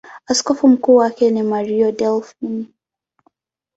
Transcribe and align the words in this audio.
Askofu 0.27 0.67
mkuu 0.67 0.95
wake 0.95 1.31
ni 1.31 1.43
Mario 1.43 1.91
Delpini. 1.91 2.73